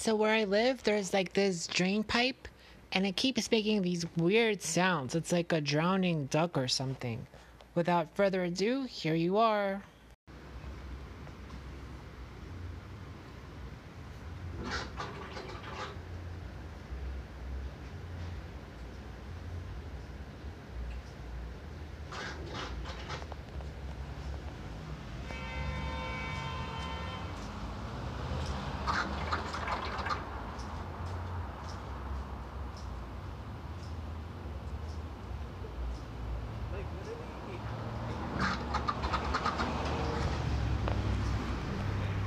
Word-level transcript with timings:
So 0.00 0.14
where 0.14 0.32
I 0.32 0.44
live, 0.44 0.82
there's 0.82 1.12
like 1.12 1.34
this 1.34 1.66
drain 1.66 2.04
pipe, 2.04 2.48
and 2.90 3.06
it 3.06 3.16
keeps 3.16 3.50
making 3.50 3.82
these 3.82 4.06
weird 4.16 4.62
sounds. 4.62 5.14
It's 5.14 5.30
like 5.30 5.52
a 5.52 5.60
drowning 5.60 6.24
duck 6.30 6.56
or 6.56 6.68
something. 6.68 7.26
Without 7.74 8.08
further 8.14 8.44
ado, 8.44 8.84
here 8.84 9.14
you 9.14 9.36
are. 9.36 9.82